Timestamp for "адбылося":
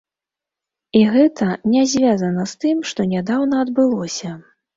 3.67-4.35